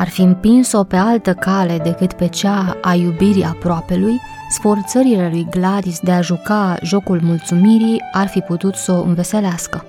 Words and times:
ar 0.00 0.08
fi 0.08 0.22
împins-o 0.22 0.84
pe 0.84 0.96
altă 0.96 1.34
cale 1.34 1.78
decât 1.78 2.12
pe 2.12 2.28
cea 2.28 2.78
a 2.82 2.94
iubirii 2.94 3.44
aproapelui, 3.44 4.20
sforțările 4.50 5.28
lui 5.28 5.46
Gladys 5.50 5.98
de 6.00 6.10
a 6.10 6.20
juca 6.20 6.76
jocul 6.82 7.20
mulțumirii 7.22 8.02
ar 8.12 8.28
fi 8.28 8.40
putut 8.40 8.74
să 8.74 8.92
o 8.92 9.02
înveselească. 9.02 9.84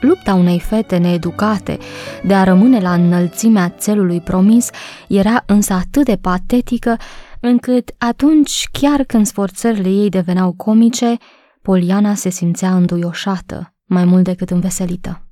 Lupta 0.00 0.34
unei 0.34 0.60
fete 0.60 0.96
needucate 0.96 1.78
de 2.22 2.34
a 2.34 2.44
rămâne 2.44 2.80
la 2.80 2.92
înălțimea 2.92 3.68
țelului 3.68 4.20
promis 4.20 4.70
era 5.08 5.42
însă 5.46 5.72
atât 5.72 6.04
de 6.04 6.16
patetică 6.16 6.96
încât 7.40 7.90
atunci, 7.98 8.68
chiar 8.72 9.02
când 9.02 9.26
sforțările 9.26 9.88
ei 9.88 10.08
deveneau 10.08 10.52
comice, 10.52 11.16
Poliana 11.62 12.14
se 12.14 12.30
simțea 12.30 12.74
înduioșată, 12.74 13.74
mai 13.84 14.04
mult 14.04 14.24
decât 14.24 14.50
înveselită. 14.50 15.27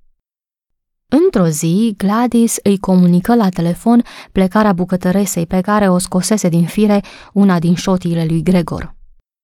Într-o 1.09 1.47
zi, 1.49 1.95
Gladys 1.97 2.57
îi 2.63 2.79
comunică 2.79 3.35
la 3.35 3.49
telefon 3.49 4.03
plecarea 4.33 4.73
bucătăresei 4.73 5.47
pe 5.47 5.61
care 5.61 5.89
o 5.89 5.99
scosese 5.99 6.49
din 6.49 6.65
fire 6.65 7.03
una 7.33 7.59
din 7.59 7.75
șotiile 7.75 8.25
lui 8.25 8.43
Gregor. 8.43 8.95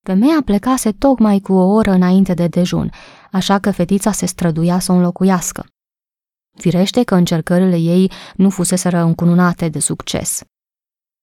Femeia 0.02 0.42
plecase 0.44 0.92
tocmai 0.92 1.40
cu 1.40 1.52
o 1.52 1.72
oră 1.72 1.90
înainte 1.90 2.34
de 2.34 2.46
dejun, 2.46 2.90
așa 3.32 3.58
că 3.58 3.70
fetița 3.70 4.12
se 4.12 4.26
străduia 4.26 4.78
să 4.78 4.92
o 4.92 4.94
înlocuiască. 4.94 5.66
Firește 6.58 7.02
că 7.02 7.14
încercările 7.14 7.76
ei 7.76 8.10
nu 8.36 8.50
fuseseră 8.50 8.98
încununate 8.98 9.68
de 9.68 9.78
succes. 9.78 10.42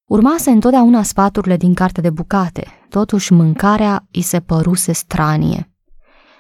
Urmase 0.09 0.49
întotdeauna 0.49 1.03
sfaturile 1.03 1.57
din 1.57 1.73
carte 1.73 2.01
de 2.01 2.09
bucate, 2.09 2.67
totuși 2.89 3.33
mâncarea 3.33 4.07
îi 4.11 4.21
se 4.21 4.39
păruse 4.39 4.91
stranie. 4.91 5.71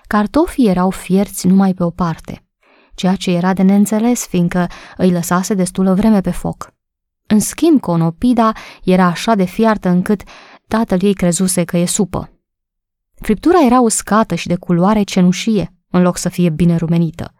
Cartofii 0.07 0.67
erau 0.67 0.89
fierți 0.89 1.47
numai 1.47 1.73
pe 1.73 1.83
o 1.83 1.89
parte– 1.89 2.43
ceea 2.99 3.15
ce 3.15 3.31
era 3.31 3.53
de 3.53 3.61
neînțeles, 3.61 4.27
fiindcă 4.27 4.67
îi 4.97 5.11
lăsase 5.11 5.53
destulă 5.53 5.93
vreme 5.93 6.21
pe 6.21 6.31
foc. 6.31 6.73
În 7.27 7.39
schimb, 7.39 7.79
conopida 7.79 8.51
era 8.83 9.05
așa 9.05 9.35
de 9.35 9.43
fiartă 9.43 9.89
încât 9.89 10.21
tatăl 10.67 10.99
ei 11.01 11.13
crezuse 11.13 11.63
că 11.63 11.77
e 11.77 11.85
supă. 11.85 12.29
Friptura 13.15 13.65
era 13.65 13.79
uscată 13.79 14.35
și 14.35 14.47
de 14.47 14.55
culoare 14.55 15.03
cenușie, 15.03 15.73
în 15.89 16.01
loc 16.01 16.17
să 16.17 16.29
fie 16.29 16.49
bine 16.49 16.75
rumenită. 16.75 17.33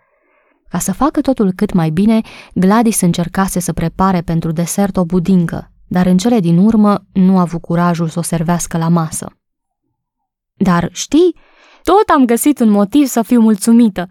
Ca 0.70 0.78
să 0.78 0.94
facă 0.94 1.22
totul 1.22 1.52
cât 1.52 1.73
mai 1.73 1.90
bine, 1.90 2.22
Gladys 2.54 3.02
încercase 3.02 3.60
să 3.60 3.73
prepare 3.73 4.22
pentru 4.22 4.52
desert 4.52 4.98
o 4.98 5.06
budincă, 5.06 5.72
dar 5.88 6.06
în 6.06 6.18
cele 6.18 6.40
din 6.40 6.58
urmă 6.58 7.06
nu 7.14 7.38
a 7.38 7.42
avut 7.42 7.62
curajul 7.62 8.08
să 8.08 8.20
o 8.20 8.22
servească 8.22 8.78
la 8.78 8.88
masă. 8.88 9.38
Dar 10.54 10.90
știi, 10.92 11.36
tot 11.84 12.10
am 12.16 12.26
găsit 12.26 12.60
un 12.60 12.70
motiv 12.70 13.06
să 13.08 13.22
fiu 13.22 13.42
mulțumită, 13.42 14.08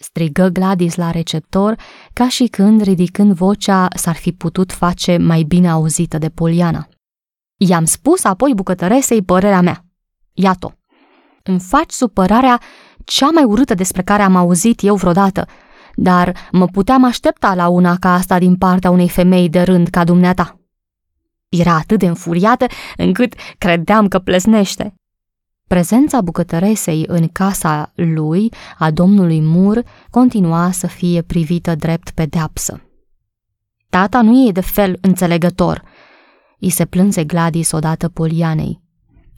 strigă 0.00 0.48
Gladys 0.48 0.94
la 0.94 1.10
receptor, 1.10 1.76
ca 2.12 2.28
și 2.28 2.46
când, 2.46 2.82
ridicând 2.82 3.32
vocea, 3.32 3.88
s-ar 3.94 4.14
fi 4.14 4.32
putut 4.32 4.72
face 4.72 5.16
mai 5.16 5.42
bine 5.42 5.70
auzită 5.70 6.18
de 6.18 6.28
Poliana. 6.28 6.88
I-am 7.56 7.84
spus 7.84 8.24
apoi 8.24 8.52
bucătăresei 8.54 9.22
părerea 9.22 9.60
mea. 9.60 9.84
Iată, 10.32 10.78
îmi 11.42 11.60
faci 11.60 11.90
supărarea 11.90 12.60
cea 13.04 13.30
mai 13.30 13.44
urâtă 13.44 13.74
despre 13.74 14.02
care 14.02 14.22
am 14.22 14.36
auzit 14.36 14.82
eu 14.82 14.94
vreodată, 14.94 15.46
dar 15.94 16.36
mă 16.52 16.66
puteam 16.66 17.04
aștepta 17.04 17.54
la 17.54 17.68
una 17.68 17.96
ca 17.96 18.14
asta 18.14 18.38
din 18.38 18.56
partea 18.56 18.90
unei 18.90 19.08
femei 19.08 19.48
de 19.48 19.62
rând 19.62 19.88
ca 19.88 20.04
dumneata. 20.04 20.60
Era 21.48 21.74
atât 21.74 21.98
de 21.98 22.06
înfuriată 22.06 22.66
încât 22.96 23.34
credeam 23.58 24.08
că 24.08 24.18
plesnește. 24.18 24.94
Prezența 25.74 26.20
bucătăresei 26.20 27.04
în 27.06 27.28
casa 27.28 27.92
lui, 27.94 28.52
a 28.78 28.90
domnului 28.90 29.40
Mur, 29.40 29.82
continua 30.10 30.70
să 30.70 30.86
fie 30.86 31.22
privită 31.22 31.74
drept 31.74 32.10
pedeapsă. 32.10 32.80
Tata 33.88 34.22
nu 34.22 34.48
e 34.48 34.52
de 34.52 34.60
fel 34.60 34.98
înțelegător, 35.00 35.82
îi 36.60 36.70
se 36.70 36.84
plânse 36.84 37.24
Gladys 37.24 37.70
odată 37.72 38.08
Polianei. 38.08 38.80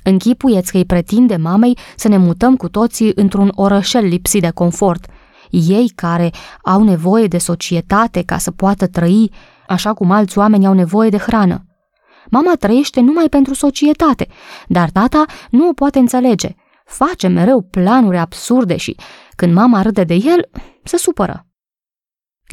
Închipuieți 0.03 0.70
că 0.70 0.76
îi 0.76 0.84
pretinde 0.84 1.37
mamei 1.37 1.78
să 1.97 2.09
ne 2.09 2.16
mutăm 2.16 2.56
cu 2.56 2.69
toții 2.69 3.12
într-un 3.14 3.53
orășel 3.54 4.04
lipsit 4.04 4.43
de 4.43 4.50
confort. 4.50 5.06
Ei 5.50 5.93
care 5.94 6.31
au 6.62 6.82
nevoie 6.82 7.26
de 7.26 7.38
societate 7.38 8.22
ca 8.22 8.38
să 8.38 8.50
poată 8.50 8.87
trăi, 8.87 9.31
așa 9.66 9.94
cum 9.94 10.10
alți 10.10 10.38
oameni 10.38 10.66
au 10.66 10.72
nevoie 10.72 11.09
de 11.09 11.19
hrană. 11.19 11.66
Mama 12.31 12.53
trăiește 12.59 13.00
numai 13.00 13.28
pentru 13.28 13.55
societate, 13.55 14.27
dar 14.69 14.91
tata 14.91 15.25
nu 15.50 15.69
o 15.69 15.72
poate 15.72 15.99
înțelege. 15.99 16.55
Face 16.84 17.27
mereu 17.28 17.60
planuri 17.60 18.16
absurde 18.16 18.77
și, 18.77 18.97
când 19.37 19.55
mama 19.55 19.83
râde 19.83 20.05
de 20.05 20.15
el, 20.15 20.50
se 20.82 20.97
supără. 20.97 21.47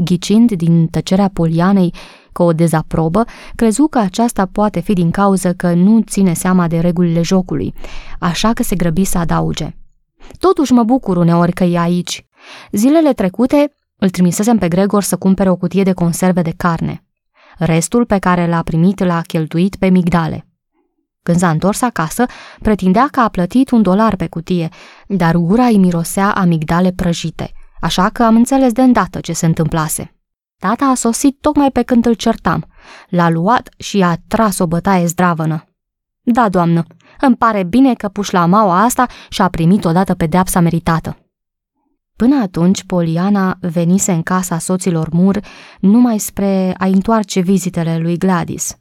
Ghicind 0.03 0.51
din 0.51 0.87
tăcerea 0.87 1.29
Polianei 1.33 1.93
că 2.31 2.43
o 2.43 2.53
dezaprobă, 2.53 3.25
crezu 3.55 3.87
că 3.87 3.99
aceasta 3.99 4.45
poate 4.45 4.79
fi 4.79 4.93
din 4.93 5.11
cauză 5.11 5.53
că 5.53 5.73
nu 5.73 6.01
ține 6.01 6.33
seama 6.33 6.67
de 6.67 6.79
regulile 6.79 7.21
jocului, 7.21 7.73
așa 8.19 8.53
că 8.53 8.63
se 8.63 8.75
grăbi 8.75 9.03
să 9.03 9.17
adauge. 9.17 9.75
Totuși 10.39 10.73
mă 10.73 10.83
bucur 10.83 11.17
uneori 11.17 11.53
că 11.53 11.63
e 11.63 11.79
aici. 11.79 12.25
Zilele 12.71 13.13
trecute 13.13 13.73
îl 13.95 14.09
trimisesem 14.09 14.57
pe 14.57 14.67
Gregor 14.67 15.03
să 15.03 15.17
cumpere 15.17 15.49
o 15.49 15.55
cutie 15.55 15.83
de 15.83 15.93
conserve 15.93 16.41
de 16.41 16.53
carne. 16.57 17.03
Restul 17.59 18.05
pe 18.05 18.17
care 18.17 18.47
l-a 18.47 18.61
primit 18.61 19.03
l-a 19.03 19.21
cheltuit 19.21 19.75
pe 19.75 19.87
migdale. 19.87 20.47
Când 21.23 21.37
s-a 21.37 21.49
întors 21.49 21.81
acasă, 21.81 22.25
pretindea 22.61 23.07
că 23.11 23.19
a 23.19 23.27
plătit 23.27 23.71
un 23.71 23.81
dolar 23.81 24.15
pe 24.15 24.27
cutie, 24.27 24.69
dar 25.07 25.35
gura 25.35 25.65
îi 25.65 25.77
mirosea 25.77 26.31
amigdale 26.31 26.91
prăjite, 26.91 27.51
așa 27.81 28.09
că 28.09 28.23
am 28.23 28.35
înțeles 28.35 28.71
de 28.71 28.81
îndată 28.81 29.19
ce 29.19 29.33
se 29.33 29.45
întâmplase. 29.45 30.13
Tata 30.57 30.85
a 30.85 30.93
sosit 30.93 31.37
tocmai 31.41 31.71
pe 31.71 31.81
când 31.81 32.05
îl 32.05 32.13
certam. 32.13 32.65
L-a 33.09 33.29
luat 33.29 33.69
și 33.77 34.01
a 34.01 34.15
tras 34.27 34.59
o 34.59 34.67
bătaie 34.67 35.05
zdravănă. 35.05 35.63
Da, 36.21 36.49
doamnă, 36.49 36.83
îmi 37.19 37.35
pare 37.35 37.63
bine 37.63 37.93
că 37.93 38.11
maua 38.45 38.83
asta 38.83 39.05
și-a 39.29 39.47
primit 39.47 39.85
odată 39.85 40.13
pedeapsa 40.13 40.59
meritată. 40.59 41.17
Până 42.19 42.41
atunci, 42.41 42.83
Poliana 42.83 43.57
venise 43.61 44.11
în 44.11 44.21
casa 44.21 44.57
soților 44.57 45.09
Mur 45.09 45.39
numai 45.79 46.19
spre 46.19 46.75
a 46.77 46.85
întoarce 46.85 47.39
vizitele 47.39 47.97
lui 47.97 48.17
Gladys. 48.17 48.77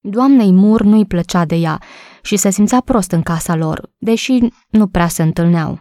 Doamnei 0.00 0.52
Mur 0.52 0.82
nu-i 0.82 1.04
plăcea 1.04 1.44
de 1.44 1.54
ea 1.54 1.80
și 2.22 2.36
se 2.36 2.50
simțea 2.50 2.80
prost 2.80 3.10
în 3.10 3.22
casa 3.22 3.54
lor, 3.54 3.90
deși 3.98 4.38
nu 4.68 4.86
prea 4.86 5.08
se 5.08 5.22
întâlneau. 5.22 5.78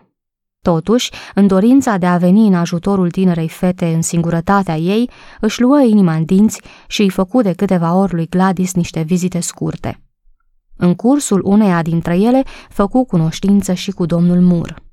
Totuși, 0.61 1.11
în 1.35 1.47
dorința 1.47 1.97
de 1.97 2.05
a 2.05 2.17
veni 2.17 2.47
în 2.47 2.53
ajutorul 2.53 3.11
tinerei 3.11 3.49
fete 3.49 3.93
în 3.93 4.01
singurătatea 4.01 4.77
ei, 4.77 5.09
își 5.39 5.61
luă 5.61 5.81
inima 5.81 6.13
în 6.13 6.25
dinți 6.25 6.61
și 6.87 7.01
îi 7.01 7.09
făcu 7.09 7.41
de 7.41 7.53
câteva 7.53 7.93
ori 7.93 8.13
lui 8.13 8.27
Gladys 8.27 8.73
niște 8.73 9.01
vizite 9.01 9.39
scurte. 9.39 10.03
În 10.77 10.95
cursul 10.95 11.41
uneia 11.43 11.81
dintre 11.81 12.17
ele, 12.17 12.43
făcu 12.69 13.05
cunoștință 13.05 13.73
și 13.73 13.91
cu 13.91 14.05
domnul 14.05 14.39
Mur. 14.41 14.84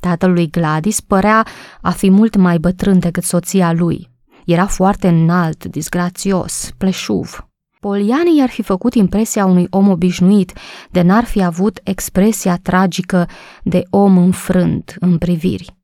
Tatăl 0.00 0.32
lui 0.32 0.50
Gladys 0.50 1.00
părea 1.00 1.46
a 1.80 1.90
fi 1.90 2.10
mult 2.10 2.36
mai 2.36 2.58
bătrân 2.58 2.98
decât 2.98 3.22
soția 3.22 3.72
lui. 3.72 4.10
Era 4.44 4.66
foarte 4.66 5.08
înalt, 5.08 5.64
disgrațios, 5.64 6.70
pleșuv. 6.78 7.48
Polianii 7.80 8.42
ar 8.42 8.48
fi 8.48 8.62
făcut 8.62 8.94
impresia 8.94 9.44
unui 9.44 9.66
om 9.70 9.88
obișnuit, 9.88 10.52
de 10.90 11.02
n-ar 11.02 11.24
fi 11.24 11.42
avut 11.42 11.80
expresia 11.82 12.58
tragică 12.62 13.28
de 13.62 13.82
om 13.90 14.18
înfrânt 14.18 14.96
în 14.98 15.18
priviri. 15.18 15.76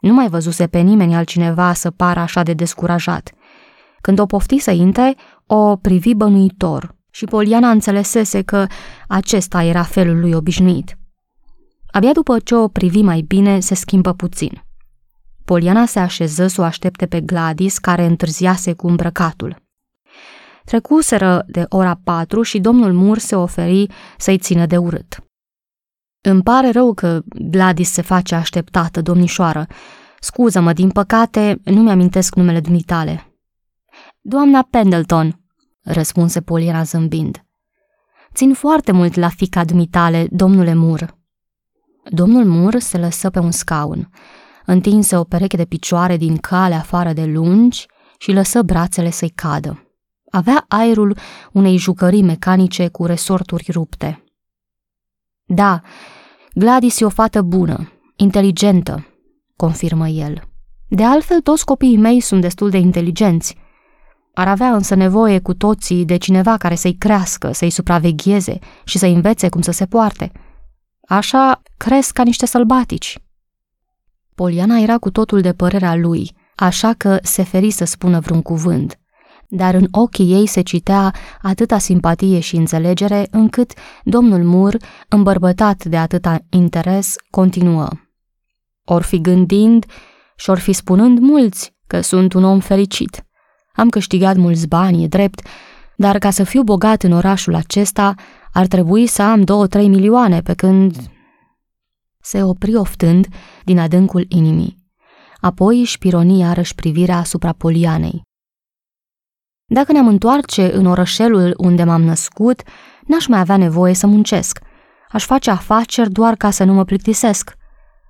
Nu 0.00 0.12
mai 0.12 0.28
văzuse 0.28 0.66
pe 0.66 0.78
nimeni 0.78 1.14
altcineva 1.14 1.72
să 1.72 1.90
pară 1.90 2.20
așa 2.20 2.42
de 2.42 2.52
descurajat. 2.52 3.32
Când 4.00 4.18
o 4.18 4.26
pofti 4.26 4.58
să 4.58 4.70
intre, 4.70 5.16
o 5.46 5.76
privi 5.76 6.14
bănuitor 6.14 6.94
și 7.10 7.24
Poliana 7.24 7.70
înțelesese 7.70 8.42
că 8.42 8.66
acesta 9.08 9.62
era 9.62 9.82
felul 9.82 10.20
lui 10.20 10.32
obișnuit. 10.32 10.96
Abia 11.92 12.12
după 12.12 12.38
ce 12.38 12.54
o 12.54 12.68
privi 12.68 13.02
mai 13.02 13.20
bine, 13.20 13.60
se 13.60 13.74
schimbă 13.74 14.12
puțin. 14.12 14.64
Poliana 15.44 15.86
se 15.86 15.98
așeză 15.98 16.46
să 16.46 16.60
o 16.60 16.64
aștepte 16.64 17.06
pe 17.06 17.20
Gladys, 17.20 17.78
care 17.78 18.04
întârziase 18.04 18.72
cu 18.72 18.86
îmbrăcatul. 18.86 19.62
Trecuseră 20.64 21.44
de 21.46 21.64
ora 21.68 22.00
patru 22.04 22.42
și 22.42 22.58
domnul 22.58 22.92
Mur 22.92 23.18
se 23.18 23.36
oferi 23.36 23.86
să-i 24.16 24.38
țină 24.38 24.66
de 24.66 24.76
urât. 24.76 25.24
Îmi 26.20 26.42
pare 26.42 26.70
rău 26.70 26.94
că 26.94 27.20
Gladys 27.24 27.90
se 27.90 28.02
face 28.02 28.34
așteptată, 28.34 29.00
domnișoară. 29.00 29.66
Scuză-mă, 30.20 30.72
din 30.72 30.90
păcate, 30.90 31.60
nu 31.64 31.82
mi-amintesc 31.82 32.34
numele 32.34 32.60
dumitale. 32.60 33.26
Doamna 34.20 34.66
Pendleton, 34.70 35.40
răspunse 35.82 36.40
Poliana 36.40 36.82
zâmbind. 36.82 37.44
Țin 38.34 38.54
foarte 38.54 38.92
mult 38.92 39.14
la 39.14 39.28
fica 39.28 39.64
dumitale, 39.64 40.26
domnule 40.30 40.74
Mur. 40.74 41.20
Domnul 42.10 42.44
Mur 42.44 42.78
se 42.78 42.98
lăsă 42.98 43.30
pe 43.30 43.38
un 43.38 43.50
scaun, 43.50 44.10
întinse 44.66 45.16
o 45.16 45.24
pereche 45.24 45.56
de 45.56 45.64
picioare 45.64 46.16
din 46.16 46.36
cale 46.36 46.74
afară 46.74 47.12
de 47.12 47.24
lungi 47.24 47.86
și 48.18 48.32
lăsă 48.32 48.62
brațele 48.62 49.10
să-i 49.10 49.32
cadă. 49.34 49.86
Avea 50.30 50.64
aerul 50.68 51.16
unei 51.52 51.76
jucării 51.76 52.22
mecanice 52.22 52.88
cu 52.88 53.06
resorturi 53.06 53.68
rupte. 53.72 54.24
Da, 55.44 55.80
Gladys 56.54 57.00
e 57.00 57.04
o 57.04 57.08
fată 57.08 57.42
bună, 57.42 57.92
inteligentă, 58.16 59.06
confirmă 59.56 60.08
el. 60.08 60.42
De 60.88 61.04
altfel, 61.04 61.40
toți 61.40 61.64
copiii 61.64 61.96
mei 61.96 62.20
sunt 62.20 62.40
destul 62.40 62.70
de 62.70 62.78
inteligenți. 62.78 63.56
Ar 64.34 64.48
avea 64.48 64.74
însă 64.74 64.94
nevoie 64.94 65.38
cu 65.38 65.54
toții 65.54 66.04
de 66.04 66.16
cineva 66.16 66.56
care 66.56 66.74
să-i 66.74 66.94
crească, 66.94 67.52
să-i 67.52 67.70
supravegheze 67.70 68.58
și 68.84 68.98
să-i 68.98 69.14
învețe 69.14 69.48
cum 69.48 69.60
să 69.60 69.70
se 69.70 69.86
poarte. 69.86 70.32
Așa 71.12 71.62
cresc 71.76 72.12
ca 72.12 72.22
niște 72.22 72.46
sălbatici. 72.46 73.18
Poliana 74.34 74.78
era 74.78 74.98
cu 74.98 75.10
totul 75.10 75.40
de 75.40 75.52
părerea 75.52 75.94
lui, 75.94 76.30
așa 76.54 76.92
că 76.92 77.18
se 77.22 77.42
feri 77.42 77.70
să 77.70 77.84
spună 77.84 78.20
vreun 78.20 78.42
cuvânt. 78.42 78.98
Dar 79.48 79.74
în 79.74 79.86
ochii 79.90 80.32
ei 80.32 80.46
se 80.46 80.60
citea 80.60 81.14
atâta 81.42 81.78
simpatie 81.78 82.40
și 82.40 82.56
înțelegere, 82.56 83.26
încât 83.30 83.72
domnul 84.04 84.44
Mur, 84.44 84.76
îmbărbătat 85.08 85.84
de 85.84 85.96
atâta 85.96 86.38
interes, 86.50 87.16
continuă. 87.30 87.88
Or 88.84 89.02
fi 89.02 89.20
gândind 89.20 89.84
și 90.36 90.50
or 90.50 90.58
fi 90.58 90.72
spunând 90.72 91.18
mulți 91.18 91.74
că 91.86 92.00
sunt 92.00 92.32
un 92.32 92.44
om 92.44 92.60
fericit. 92.60 93.26
Am 93.74 93.88
câștigat 93.88 94.36
mulți 94.36 94.68
bani, 94.68 95.02
e 95.02 95.06
drept, 95.06 95.40
dar 95.96 96.18
ca 96.18 96.30
să 96.30 96.44
fiu 96.44 96.62
bogat 96.62 97.02
în 97.02 97.12
orașul 97.12 97.54
acesta, 97.54 98.14
ar 98.52 98.66
trebui 98.66 99.06
să 99.06 99.22
am 99.22 99.42
două-trei 99.42 99.88
milioane, 99.88 100.40
pe 100.40 100.54
când... 100.54 100.96
Se 102.20 102.42
opri 102.42 102.74
oftând 102.74 103.26
din 103.64 103.78
adâncul 103.78 104.24
inimii. 104.28 104.76
Apoi 105.40 105.80
își 105.80 105.98
pironi 105.98 106.38
iarăși 106.38 106.74
privirea 106.74 107.16
asupra 107.16 107.52
Polianei. 107.52 108.22
Dacă 109.66 109.92
ne-am 109.92 110.06
întoarce 110.06 110.74
în 110.74 110.86
orășelul 110.86 111.54
unde 111.56 111.84
m-am 111.84 112.02
născut, 112.02 112.62
n-aș 113.06 113.26
mai 113.26 113.38
avea 113.38 113.56
nevoie 113.56 113.94
să 113.94 114.06
muncesc. 114.06 114.58
Aș 115.08 115.24
face 115.24 115.50
afaceri 115.50 116.10
doar 116.10 116.34
ca 116.34 116.50
să 116.50 116.64
nu 116.64 116.72
mă 116.72 116.84
plictisesc. 116.84 117.54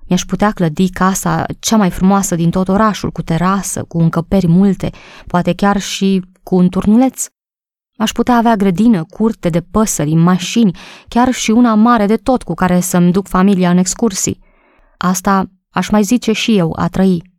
Mi-aș 0.09 0.25
putea 0.25 0.51
clădi 0.51 0.91
casa 0.91 1.45
cea 1.61 1.77
mai 1.77 1.91
frumoasă 1.91 2.35
din 2.35 2.51
tot 2.51 2.69
orașul, 2.69 3.11
cu 3.11 3.23
terasă, 3.23 3.85
cu 3.85 3.99
încăperi 3.99 4.47
multe, 4.47 4.91
poate 5.27 5.55
chiar 5.55 5.81
și 5.81 6.23
cu 6.43 6.55
un 6.55 6.69
turnuleț. 6.69 7.27
Aș 7.97 8.13
putea 8.13 8.37
avea 8.37 8.57
grădină, 8.57 9.05
curte 9.05 9.49
de 9.49 9.61
păsări, 9.61 10.15
mașini, 10.15 10.77
chiar 11.09 11.33
și 11.33 11.51
una 11.51 11.75
mare 11.75 12.07
de 12.07 12.17
tot 12.17 12.43
cu 12.43 12.55
care 12.55 12.81
să-mi 12.81 13.13
duc 13.13 13.29
familia 13.29 13.71
în 13.71 13.77
excursii. 13.77 14.41
Asta 14.97 15.51
aș 15.71 15.89
mai 15.89 16.03
zice 16.03 16.33
și 16.33 16.57
eu, 16.57 16.73
a 16.77 16.89
trăi. 16.89 17.31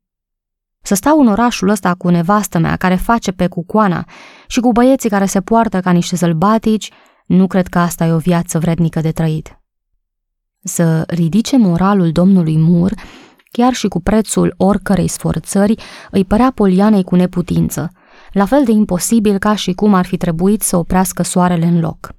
Să 0.82 0.96
stau 0.96 1.20
în 1.20 1.28
orașul 1.28 1.70
ăsta 1.70 1.96
cu 1.96 2.10
nevastă 2.10 2.60
mea 2.60 2.76
care 2.76 2.96
face 2.96 3.32
pe 3.32 3.48
cucoana 3.48 4.06
și 4.48 4.60
cu 4.60 4.72
băieții 4.72 5.10
care 5.10 5.26
se 5.26 5.42
poartă 5.42 5.80
ca 5.80 5.92
niște 5.92 6.16
sălbatici, 6.16 6.92
nu 7.26 7.48
cred 7.48 7.68
că 7.68 7.80
asta 7.80 8.06
e 8.06 8.12
o 8.12 8.18
viață 8.18 8.60
vrednică 8.60 9.02
de 9.02 9.12
trăit. 9.12 9.58
Să 10.64 11.04
ridice 11.08 11.58
moralul 11.58 12.12
domnului 12.12 12.58
Mur, 12.58 12.94
chiar 13.52 13.74
și 13.74 13.88
cu 13.88 14.02
prețul 14.02 14.54
oricărei 14.58 15.08
sforțări, 15.08 15.76
îi 16.12 16.26
părea 16.26 16.52
Polianei 16.56 17.04
cu 17.04 17.16
neputință, 17.16 17.92
la 18.34 18.46
fel 18.46 18.64
de 18.64 18.72
imposibil 18.72 19.38
ca 19.38 19.56
și 19.56 19.74
cum 19.74 19.94
ar 19.94 20.06
fi 20.06 20.18
trebuit 20.18 20.62
să 20.62 20.78
oprească 20.78 21.24
soarele 21.24 21.66
în 21.66 21.80
loc. 21.80 22.16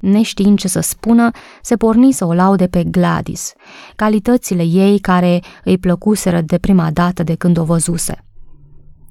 Neștiind 0.00 0.58
ce 0.58 0.68
să 0.68 0.80
spună, 0.80 1.30
se 1.62 1.76
porni 1.76 2.12
să 2.12 2.24
o 2.24 2.34
laude 2.34 2.66
pe 2.66 2.84
Gladys, 2.84 3.52
calitățile 3.96 4.62
ei 4.62 4.98
care 4.98 5.40
îi 5.64 5.78
plăcuseră 5.78 6.40
de 6.40 6.58
prima 6.58 6.90
dată 6.90 7.22
de 7.22 7.34
când 7.34 7.58
o 7.58 7.64
văzuse. 7.64 8.24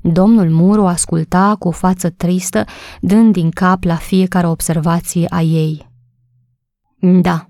Domnul 0.02 0.50
Muru 0.50 0.86
asculta 0.86 1.56
cu 1.60 1.68
o 1.68 1.72
față 1.72 2.10
tristă, 2.10 2.66
dând 3.00 3.34
din 3.34 3.50
cap 3.50 3.84
la 3.84 3.96
fiecare 3.96 4.48
observație 4.48 5.26
a 5.30 5.42
ei. 5.42 5.90
Da, 7.00 7.48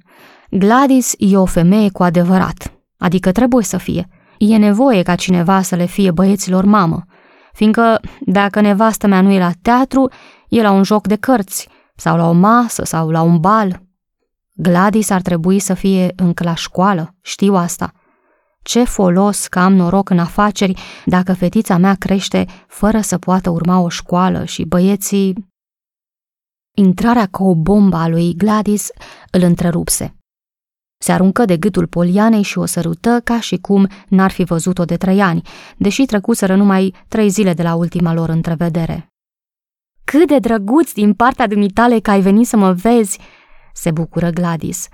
Gladys 0.49 1.13
e 1.17 1.37
o 1.37 1.45
femeie 1.45 1.89
cu 1.89 2.03
adevărat, 2.03 2.73
adică 2.97 3.31
trebuie 3.31 3.63
să 3.63 3.77
fie. 3.77 4.07
E 4.37 4.57
nevoie 4.57 5.01
ca 5.01 5.15
cineva 5.15 5.61
să 5.61 5.75
le 5.75 5.85
fie 5.85 6.11
băieților 6.11 6.65
mamă, 6.65 7.03
fiindcă 7.53 7.99
dacă 8.19 8.61
nevastă 8.61 9.07
mea 9.07 9.21
nu 9.21 9.31
e 9.31 9.39
la 9.39 9.51
teatru, 9.61 10.11
e 10.49 10.61
la 10.61 10.71
un 10.71 10.83
joc 10.83 11.07
de 11.07 11.15
cărți, 11.15 11.69
sau 11.95 12.17
la 12.17 12.29
o 12.29 12.31
masă, 12.31 12.85
sau 12.85 13.09
la 13.09 13.21
un 13.21 13.39
bal. 13.39 13.81
Gladys 14.53 15.09
ar 15.09 15.21
trebui 15.21 15.59
să 15.59 15.73
fie 15.73 16.13
încă 16.15 16.43
la 16.43 16.53
școală, 16.53 17.15
știu 17.21 17.55
asta. 17.55 17.93
Ce 18.63 18.83
folos 18.83 19.47
că 19.47 19.59
am 19.59 19.73
noroc 19.73 20.09
în 20.09 20.19
afaceri 20.19 20.81
dacă 21.05 21.33
fetița 21.33 21.77
mea 21.77 21.95
crește 21.95 22.45
fără 22.67 23.01
să 23.01 23.17
poată 23.17 23.49
urma 23.49 23.79
o 23.79 23.89
școală 23.89 24.45
și 24.45 24.65
băieții... 24.65 25.49
Intrarea 26.75 27.25
ca 27.25 27.43
o 27.43 27.55
bombă 27.55 27.95
a 27.95 28.07
lui 28.07 28.35
Gladys 28.35 28.89
îl 29.31 29.41
întrerupse. 29.41 30.15
Se 31.03 31.11
aruncă 31.11 31.45
de 31.45 31.57
gâtul 31.57 31.87
Polianei 31.87 32.41
și 32.41 32.57
o 32.57 32.65
sărută 32.65 33.21
ca 33.23 33.39
și 33.39 33.57
cum 33.57 33.87
n-ar 34.07 34.31
fi 34.31 34.43
văzut-o 34.43 34.85
de 34.85 34.97
trei 34.97 35.21
ani, 35.21 35.41
deși 35.77 36.05
trecuseră 36.05 36.55
numai 36.55 36.93
trei 37.07 37.29
zile 37.29 37.53
de 37.53 37.63
la 37.63 37.75
ultima 37.75 38.13
lor 38.13 38.29
întrevedere. 38.29 39.11
Cât 40.03 40.27
de 40.27 40.39
drăguț 40.39 40.91
din 40.91 41.13
partea 41.13 41.47
dumitale 41.47 41.99
că 41.99 42.11
ai 42.11 42.21
venit 42.21 42.47
să 42.47 42.57
mă 42.57 42.71
vezi!" 42.71 43.19
se 43.73 43.91
bucură 43.91 44.29
Gladys. 44.29 44.87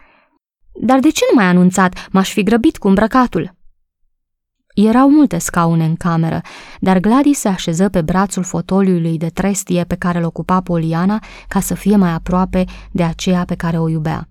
Dar 0.81 1.00
de 1.00 1.09
ce 1.09 1.24
nu 1.31 1.39
m-ai 1.39 1.50
anunțat? 1.50 2.07
M-aș 2.12 2.31
fi 2.31 2.44
grăbit 2.44 2.77
cu 2.77 2.88
îmbrăcatul." 2.88 3.56
Erau 4.75 5.10
multe 5.10 5.38
scaune 5.38 5.86
în 5.86 5.95
cameră, 5.95 6.42
dar 6.80 7.00
Gladys 7.00 7.39
se 7.39 7.48
așeză 7.48 7.89
pe 7.89 8.01
brațul 8.01 8.44
fotoliului 8.44 9.18
de 9.18 9.27
trestie 9.27 9.83
pe 9.83 9.95
care 9.95 10.18
îl 10.18 10.24
ocupa 10.24 10.62
Poliana 10.62 11.24
ca 11.48 11.60
să 11.60 11.74
fie 11.74 11.95
mai 11.95 12.12
aproape 12.12 12.65
de 12.92 13.03
aceea 13.03 13.45
pe 13.45 13.56
care 13.56 13.80
o 13.80 13.89
iubea. 13.89 14.27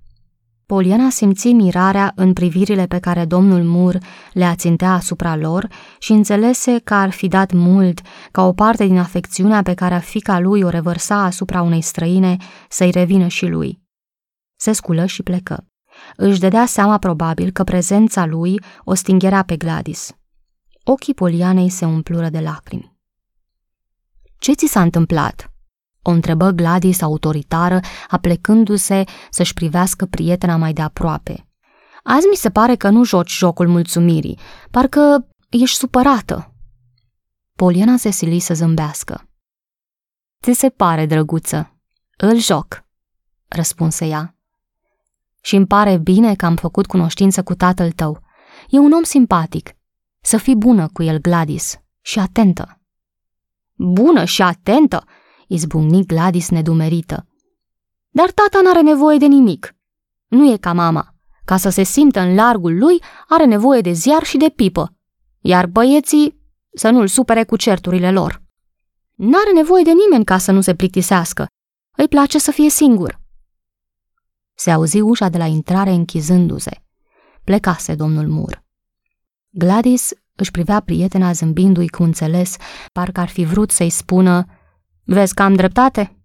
Poliana 0.67 1.11
simți 1.11 1.53
mirarea 1.53 2.13
în 2.15 2.33
privirile 2.33 2.87
pe 2.87 2.99
care 2.99 3.25
domnul 3.25 3.63
Mur 3.63 3.99
le 4.33 4.45
ațintea 4.45 4.93
asupra 4.93 5.37
lor 5.37 5.69
și 5.99 6.13
înțelese 6.13 6.79
că 6.79 6.95
ar 6.95 7.11
fi 7.11 7.29
dat 7.29 7.53
mult 7.53 8.01
ca 8.31 8.47
o 8.47 8.53
parte 8.53 8.87
din 8.87 8.99
afecțiunea 8.99 9.63
pe 9.63 9.75
care 9.75 9.99
fica 9.99 10.39
lui 10.39 10.63
o 10.63 10.69
revărsa 10.69 11.23
asupra 11.23 11.63
unei 11.63 11.81
străine 11.81 12.37
să-i 12.69 12.91
revină 12.91 13.27
și 13.27 13.47
lui. 13.47 13.81
Se 14.57 14.73
sculă 14.73 15.07
și 15.07 15.23
plecă. 15.23 15.67
Își 16.17 16.41
dădea 16.41 16.67
seama 16.67 16.99
probabil 16.99 17.51
că 17.51 17.65
prezența 17.65 18.27
lui 18.27 18.61
o 18.85 18.95
stingerea 18.95 19.43
pe 19.43 19.57
Gladys. 19.57 20.13
Ochii 20.85 21.15
Polianei 21.15 21.69
se 21.69 21.85
umplură 21.85 22.29
de 22.29 22.41
lacrimi. 22.41 22.97
Ce 24.39 24.53
ți 24.53 24.67
s-a 24.67 24.83
întâmplat?" 24.83 25.56
O 26.09 26.11
întrebă 26.11 26.51
Gladys 26.51 27.01
autoritară, 27.01 27.81
aplecându-se 28.09 29.05
să-și 29.31 29.55
privească 29.55 30.07
prietena 30.07 30.57
mai 30.57 30.73
de 30.73 30.83
aproape. 30.83 31.49
Azi 32.03 32.27
mi 32.31 32.37
se 32.37 32.51
pare 32.51 32.75
că 32.75 32.89
nu 32.89 33.05
joci 33.05 33.37
jocul 33.37 33.69
mulțumirii, 33.69 34.39
parcă 34.71 35.29
ești 35.49 35.77
supărată. 35.77 36.55
Poliana 37.55 37.97
se 37.97 38.11
sili 38.11 38.39
să 38.39 38.55
zâmbească. 38.55 39.29
Ți 40.43 40.53
se 40.53 40.69
pare, 40.69 41.07
drăguță? 41.07 41.79
Îl 42.17 42.39
joc, 42.39 42.85
răspunse 43.49 44.07
ea. 44.07 44.37
Și 45.41 45.57
îmi 45.57 45.67
pare 45.67 45.99
bine 45.99 46.35
că 46.35 46.47
am 46.47 46.57
făcut 46.57 46.87
cunoștință 46.87 47.43
cu 47.43 47.55
tatăl 47.55 47.93
tău. 47.93 48.23
E 48.69 48.79
un 48.79 48.93
om 48.93 49.03
simpatic. 49.03 49.77
Să 50.21 50.37
fii 50.37 50.57
bună 50.57 50.89
cu 50.89 51.03
el, 51.03 51.19
Gladys, 51.19 51.81
și 52.01 52.19
atentă. 52.19 52.81
Bună 53.73 54.25
și 54.25 54.43
atentă? 54.43 55.05
Izbucni 55.47 56.07
Gladys 56.07 56.49
nedumerită. 56.49 57.27
Dar 58.09 58.31
tata 58.31 58.61
n-are 58.63 58.83
nevoie 58.83 59.19
de 59.19 59.27
nimic. 59.27 59.75
Nu 60.29 60.53
e 60.53 60.57
ca 60.57 60.73
mama. 60.73 61.15
Ca 61.45 61.57
să 61.57 61.69
se 61.69 61.83
simtă 61.83 62.21
în 62.21 62.35
largul 62.35 62.79
lui, 62.79 63.03
are 63.29 63.45
nevoie 63.45 63.81
de 63.81 63.93
ziar 63.93 64.23
și 64.23 64.37
de 64.37 64.49
pipă. 64.49 64.95
Iar 65.41 65.67
băieții 65.67 66.41
să 66.75 66.91
nu-l 66.91 67.07
supere 67.07 67.45
cu 67.45 67.57
certurile 67.57 68.11
lor. 68.11 68.43
N-are 69.15 69.53
nevoie 69.53 69.83
de 69.83 69.93
nimeni 69.93 70.25
ca 70.25 70.39
să 70.39 70.53
nu 70.53 70.61
se 70.61 70.75
plictisească. 70.75 71.47
Îi 71.97 72.09
place 72.09 72.39
să 72.39 72.51
fie 72.51 72.71
singur. 72.71 73.21
Se 74.55 74.71
auzi 74.71 75.01
ușa 75.01 75.29
de 75.29 75.39
la 75.39 75.47
intrare 75.47 75.91
închizându-se. 75.91 76.83
Plecase 77.45 77.95
domnul 77.95 78.29
Mur. 78.29 78.65
Gladys 79.51 80.11
își 80.35 80.51
privea 80.51 80.81
prietena 80.81 81.33
zâmbindu-i 81.33 81.89
cu 81.89 82.03
înțeles, 82.03 82.57
parcă 82.93 83.21
ar 83.21 83.29
fi 83.29 83.45
vrut 83.45 83.71
să-i 83.71 83.91
spună 83.91 84.47
Vezi 85.09 85.35
că 85.35 85.43
am 85.43 85.55
dreptate? 85.55 86.17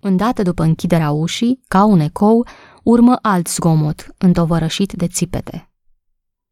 Îndată 0.00 0.42
după 0.42 0.62
închiderea 0.62 1.10
ușii, 1.10 1.60
ca 1.68 1.84
un 1.84 2.00
ecou, 2.00 2.46
urmă 2.82 3.18
alt 3.22 3.48
zgomot, 3.48 4.06
întovărășit 4.18 4.92
de 4.92 5.06
țipete. 5.06 5.70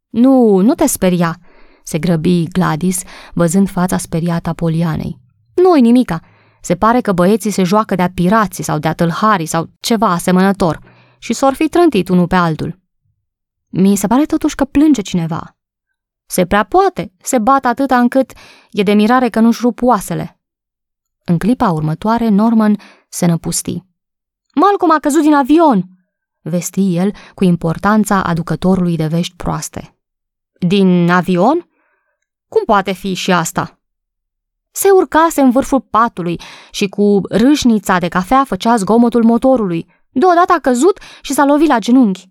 Nu, 0.09 0.61
nu 0.61 0.75
te 0.75 0.87
speria, 0.87 1.39
se 1.85 1.99
grăbi 1.99 2.49
Gladys, 2.49 3.03
văzând 3.33 3.69
fața 3.69 3.99
speriată 3.99 4.49
a 4.49 4.53
Polianei. 4.53 5.21
Nu-i 5.55 5.81
nimica, 5.81 6.21
Se 6.61 6.77
pare 6.77 7.01
că 7.01 7.13
băieții 7.13 7.51
se 7.51 7.63
joacă 7.63 7.95
de-a 7.95 8.11
pirații 8.11 8.65
sau 8.65 8.79
de-a 8.79 8.93
tâlharii 8.93 9.47
sau 9.47 9.71
ceva 9.81 10.07
asemănător 10.07 10.79
și 11.19 11.33
s-or 11.33 11.55
fi 11.55 11.69
trântit 11.69 12.09
unul 12.09 12.27
pe 12.27 12.37
altul. 12.37 12.79
Mi 13.69 13.97
se 13.97 14.07
pare 14.07 14.25
totuși 14.25 14.55
că 14.55 14.65
plânge 14.65 15.01
cineva. 15.01 15.57
Se 16.27 16.47
prea 16.47 16.65
poate, 16.65 17.13
se 17.23 17.39
bat 17.39 17.65
atâta 17.65 17.99
încât 17.99 18.33
e 18.71 18.83
de 18.83 18.93
mirare 18.93 19.29
că 19.29 19.41
nu-și 19.41 19.61
rup 19.61 19.83
oasele. 19.83 20.36
În 21.29 21.39
clipa 21.39 21.71
următoare, 21.71 22.29
Norman 22.29 22.79
se 23.09 23.27
năpusti. 23.27 23.83
Malcolm 24.55 24.91
a 24.91 24.99
căzut 24.99 25.23
din 25.23 25.35
avion, 25.35 25.85
vesti 26.43 26.97
el 26.97 27.13
cu 27.35 27.45
importanța 27.45 28.23
aducătorului 28.23 28.97
de 28.97 29.07
vești 29.07 29.37
proaste. 29.37 29.99
Din 30.59 31.11
avion? 31.11 31.69
Cum 32.49 32.63
poate 32.65 32.93
fi 32.93 33.15
și 33.15 33.33
asta? 33.33 33.81
Se 34.71 34.89
urcase 34.91 35.41
în 35.41 35.51
vârful 35.51 35.81
patului 35.81 36.41
și 36.71 36.89
cu 36.89 37.21
râșnița 37.31 37.99
de 37.99 38.09
cafea 38.09 38.45
făcea 38.45 38.77
zgomotul 38.77 39.25
motorului. 39.25 39.87
Deodată 40.11 40.53
a 40.53 40.61
căzut 40.61 41.01
și 41.23 41.33
s-a 41.33 41.45
lovit 41.45 41.69
la 41.69 41.79
genunchi. 41.79 42.31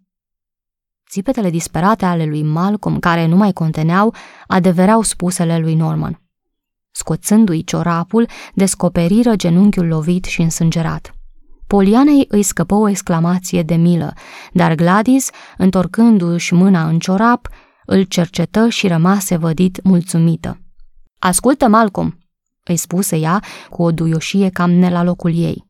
Țipetele 1.09 1.49
disperate 1.49 2.05
ale 2.05 2.25
lui 2.25 2.43
Malcolm, 2.43 2.99
care 2.99 3.25
nu 3.25 3.35
mai 3.35 3.53
conteneau, 3.53 4.13
adevereau 4.47 5.01
spusele 5.01 5.59
lui 5.59 5.75
Norman. 5.75 6.24
Scoțându-i 6.97 7.63
ciorapul, 7.63 8.27
descoperiră 8.53 9.35
genunchiul 9.35 9.87
lovit 9.87 10.25
și 10.25 10.41
însângerat. 10.41 11.13
Polianei 11.67 12.25
îi 12.27 12.43
scăpă 12.43 12.75
o 12.75 12.89
exclamație 12.89 13.63
de 13.63 13.75
milă, 13.75 14.13
dar 14.53 14.75
Gladys, 14.75 15.29
întorcându-și 15.57 16.53
mâna 16.53 16.87
în 16.87 16.99
ciorap, 16.99 17.47
îl 17.85 18.03
cercetă 18.03 18.69
și 18.69 18.87
rămase 18.87 19.37
vădit 19.37 19.83
mulțumită. 19.83 20.59
Ascultă, 21.19 21.67
Malcolm, 21.67 22.19
îi 22.63 22.77
spuse 22.77 23.17
ea 23.17 23.43
cu 23.69 23.83
o 23.83 23.91
duioșie 23.91 24.49
cam 24.49 24.71
ne 24.71 24.89
la 24.89 25.03
locul 25.03 25.35
ei. 25.35 25.65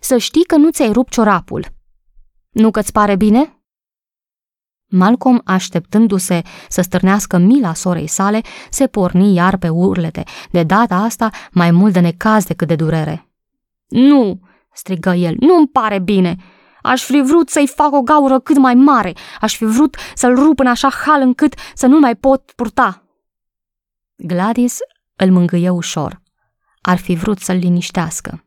Să 0.00 0.16
știi 0.16 0.44
că 0.44 0.56
nu 0.56 0.70
ți-ai 0.70 0.92
rupt 0.92 1.12
ciorapul. 1.12 1.66
Nu 2.50 2.70
că-ți 2.70 2.92
pare 2.92 3.16
bine? 3.16 3.59
Malcolm, 4.90 5.40
așteptându-se 5.44 6.42
să 6.68 6.80
stârnească 6.80 7.38
mila 7.38 7.74
sorei 7.74 8.06
sale, 8.06 8.40
se 8.70 8.86
porni 8.86 9.34
iar 9.34 9.56
pe 9.56 9.68
urlete, 9.68 10.24
de 10.50 10.62
data 10.62 10.96
asta 10.96 11.30
mai 11.52 11.70
mult 11.70 11.92
de 11.92 12.00
necaz 12.00 12.44
decât 12.44 12.68
de 12.68 12.76
durere. 12.76 13.28
Nu, 13.88 14.40
strigă 14.72 15.10
el, 15.10 15.36
nu-mi 15.38 15.68
pare 15.68 15.98
bine. 15.98 16.36
Aș 16.82 17.02
fi 17.02 17.20
vrut 17.20 17.48
să-i 17.48 17.66
fac 17.66 17.92
o 17.92 18.02
gaură 18.02 18.38
cât 18.38 18.56
mai 18.56 18.74
mare, 18.74 19.12
aș 19.40 19.56
fi 19.56 19.64
vrut 19.64 19.96
să-l 20.14 20.34
rup 20.34 20.58
în 20.58 20.66
așa 20.66 20.90
hal 20.90 21.20
încât 21.20 21.54
să 21.74 21.86
nu 21.86 21.98
mai 21.98 22.14
pot 22.14 22.52
purta. 22.56 23.04
Gladys 24.16 24.78
îl 25.16 25.30
mângâie 25.30 25.70
ușor. 25.70 26.22
Ar 26.80 26.96
fi 26.96 27.14
vrut 27.14 27.38
să-l 27.38 27.56
liniștească. 27.56 28.44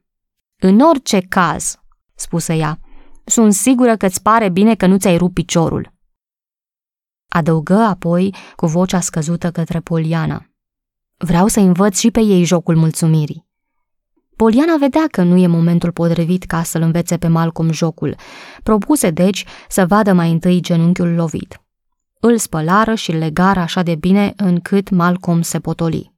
În 0.60 0.80
orice 0.80 1.20
caz, 1.20 1.80
spuse 2.16 2.56
ea, 2.56 2.80
sunt 3.26 3.54
sigură 3.54 3.96
că-ți 3.96 4.22
pare 4.22 4.50
bine 4.50 4.76
că 4.76 4.86
nu 4.86 4.98
ți-ai 4.98 5.18
rupt 5.18 5.34
piciorul. 5.34 5.93
Adăugă 7.34 7.74
apoi 7.74 8.36
cu 8.56 8.66
vocea 8.66 9.00
scăzută 9.00 9.52
către 9.52 9.80
Poliana. 9.80 10.46
Vreau 11.18 11.48
să 11.48 11.60
învăț 11.60 12.00
și 12.00 12.12
pe 12.12 12.20
ei 12.20 12.44
jocul 12.44 12.76
mulțumirii. 12.76 13.46
Poliana 14.36 14.76
vedea 14.80 15.08
că 15.12 15.24
nu 15.24 15.38
e 15.38 15.48
momentul 15.48 15.92
potrivit 15.92 16.44
ca 16.44 16.64
să-l 16.64 16.82
învețe 16.82 17.18
pe 17.18 17.28
Malcolm 17.28 17.72
jocul. 17.72 18.16
Propuse, 18.64 19.10
deci, 19.10 19.46
să 19.68 19.86
vadă 19.86 20.14
mai 20.14 20.32
întâi 20.32 20.62
genunchiul 20.62 21.14
lovit. 21.14 21.62
Îl 22.20 22.38
spălară 22.38 22.96
și 22.96 23.12
legară 23.12 23.60
așa 23.60 23.84
de 23.84 23.96
bine 23.96 24.34
încât 24.36 24.90
Malcolm 24.90 25.42
se 25.42 25.60
potoli. 25.60 26.14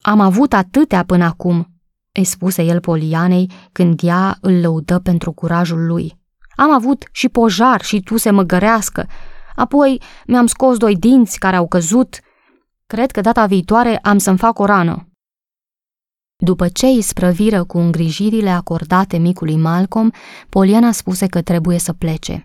Am 0.00 0.20
avut 0.20 0.52
atâtea 0.52 1.04
până 1.04 1.24
acum, 1.24 1.80
îi 2.12 2.24
spuse 2.24 2.62
el 2.62 2.80
Polianei 2.80 3.50
când 3.72 4.00
ea 4.02 4.38
îl 4.40 4.60
lăudă 4.60 4.98
pentru 4.98 5.32
curajul 5.32 5.86
lui. 5.86 6.18
Am 6.56 6.72
avut 6.72 7.08
și 7.12 7.28
pojar 7.28 7.80
și 7.80 8.00
tu 8.00 8.16
se 8.16 8.30
măgărească. 8.30 9.06
Apoi 9.60 10.02
mi-am 10.26 10.46
scos 10.46 10.76
doi 10.76 10.96
dinți 10.96 11.38
care 11.38 11.56
au 11.56 11.68
căzut. 11.68 12.20
Cred 12.86 13.10
că 13.10 13.20
data 13.20 13.46
viitoare 13.46 13.98
am 13.98 14.18
să-mi 14.18 14.38
fac 14.38 14.58
o 14.58 14.64
rană. 14.64 15.08
După 16.36 16.68
ce 16.68 16.86
îi 16.86 17.02
sprăviră 17.02 17.64
cu 17.64 17.78
îngrijirile 17.78 18.50
acordate 18.50 19.16
micului 19.16 19.56
Malcolm, 19.56 20.12
Poliana 20.48 20.92
spuse 20.92 21.26
că 21.26 21.42
trebuie 21.42 21.78
să 21.78 21.92
plece. 21.92 22.44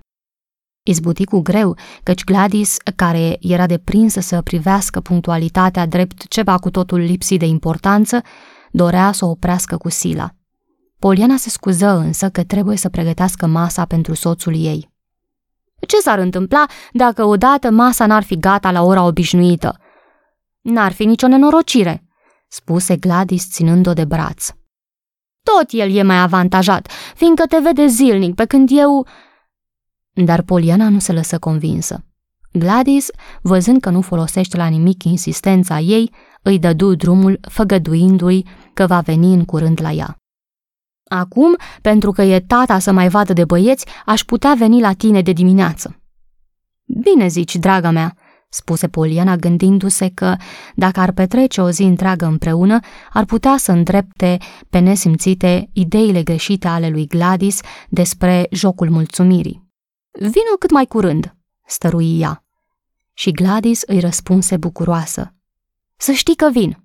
Izbuti 0.84 1.26
cu 1.26 1.40
greu, 1.40 1.78
căci 2.04 2.24
Gladys, 2.24 2.78
care 2.96 3.38
era 3.40 3.66
deprinsă 3.66 4.20
să 4.20 4.42
privească 4.42 5.00
punctualitatea 5.00 5.86
drept 5.86 6.28
ceva 6.28 6.58
cu 6.58 6.70
totul 6.70 7.00
lipsit 7.00 7.40
de 7.40 7.46
importanță, 7.46 8.22
dorea 8.72 9.12
să 9.12 9.26
o 9.26 9.30
oprească 9.30 9.78
cu 9.78 9.90
sila. 9.90 10.36
Poliana 11.00 11.38
se 11.38 11.50
scuză 11.50 11.88
însă 11.88 12.30
că 12.30 12.44
trebuie 12.44 12.78
să 12.78 12.90
pregătească 12.90 13.46
masa 13.46 13.86
pentru 13.86 14.14
soțul 14.14 14.56
ei. 14.56 14.94
Ce 15.88 15.98
s-ar 16.00 16.20
întâmpla 16.20 16.66
dacă 16.92 17.24
odată 17.24 17.72
masa 17.72 18.06
n-ar 18.06 18.24
fi 18.24 18.40
gata 18.40 18.72
la 18.72 18.82
ora 18.82 19.04
obișnuită? 19.04 19.80
N-ar 20.62 20.92
fi 20.92 21.06
nicio 21.06 21.28
nenorocire, 21.28 22.04
spuse 22.48 22.96
Gladys 22.96 23.50
ținând-o 23.52 23.94
de 23.94 24.06
braț. 24.06 24.50
Tot 25.44 25.66
el 25.70 25.96
e 25.96 26.04
mai 26.04 26.18
avantajat, 26.20 26.92
fiindcă 27.16 27.46
te 27.46 27.58
vede 27.58 27.86
zilnic, 27.88 28.36
pe 28.36 28.46
când 28.46 28.70
eu... 28.72 29.08
Dar 30.14 30.42
Poliana 30.42 30.90
nu 30.90 31.00
se 31.00 31.12
lăsă 31.12 31.40
convinsă. 31.40 32.06
Gladys, 32.52 33.08
văzând 33.42 33.82
că 33.82 33.90
nu 33.90 34.02
folosește 34.02 34.58
la 34.58 34.68
nimic 34.68 35.04
insistența 35.04 35.80
ei, 35.80 36.12
îi 36.42 36.60
dădu 36.60 36.96
drumul, 36.96 37.40
făgăduindu-i 37.50 38.46
că 38.74 38.86
va 38.86 39.00
veni 39.00 39.34
în 39.34 39.46
curând 39.46 39.82
la 39.82 39.92
ea. 39.92 40.18
Acum, 41.08 41.56
pentru 41.82 42.12
că 42.12 42.22
e 42.22 42.40
tata 42.40 42.80
să 42.80 42.92
mai 42.92 43.10
vadă 43.10 43.34
de 43.34 43.46
băieți, 43.46 43.86
aș 44.06 44.24
putea 44.24 44.54
veni 44.58 44.82
la 44.82 44.94
tine 44.94 45.22
de 45.22 45.32
dimineață. 45.32 46.00
Bine 46.86 47.28
zici, 47.28 47.56
draga 47.56 47.92
mea, 47.92 48.16
spuse 48.50 48.88
Poliana 48.88 49.36
gândindu-se 49.36 50.10
că, 50.14 50.36
dacă 50.76 51.00
ar 51.00 51.12
petrece 51.12 51.62
o 51.62 51.70
zi 51.70 51.84
întreagă 51.84 52.26
împreună, 52.26 52.80
ar 53.14 53.26
putea 53.26 53.58
să 53.58 53.72
îndrepte 53.72 54.38
pe 54.70 54.80
nesimțite 54.80 55.70
ideile 55.74 56.24
greșite 56.24 56.68
ale 56.68 56.90
lui 56.90 57.08
Gladys 57.08 57.60
despre 57.90 58.48
jocul 58.52 58.90
mulțumirii. 58.90 59.64
Vino 60.12 60.56
cât 60.60 60.72
mai 60.72 60.86
curând, 60.86 61.36
stărui 61.66 62.20
ea. 62.20 62.44
Și 63.14 63.32
Gladys 63.32 63.82
îi 63.82 64.00
răspunse 64.00 64.58
bucuroasă. 64.58 65.34
Să 65.98 66.12
știi 66.12 66.36
că 66.36 66.50
vin. 66.52 66.85